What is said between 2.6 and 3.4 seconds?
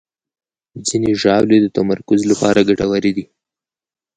ګټورې دي.